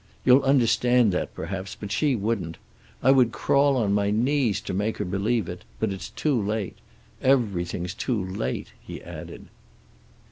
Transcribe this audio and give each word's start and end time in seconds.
You'll 0.25 0.41
understand 0.41 1.11
that, 1.11 1.35
perhaps, 1.35 1.77
but 1.79 1.91
she 1.91 2.15
wouldn't. 2.15 2.57
I 3.03 3.11
would 3.11 3.31
crawl 3.31 3.77
on 3.77 3.93
my 3.93 4.09
knees 4.09 4.59
to 4.61 4.73
make 4.73 4.97
her 4.97 5.05
believe 5.05 5.47
it, 5.47 5.63
but 5.79 5.93
it's 5.93 6.09
too 6.09 6.41
late. 6.41 6.77
Everything's 7.21 7.93
too 7.93 8.25
late," 8.25 8.69
he 8.81 8.99
added. 9.03 9.45